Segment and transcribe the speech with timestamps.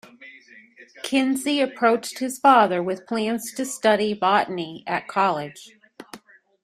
[1.03, 5.75] Kinsey approached his father with plans to study botany at college.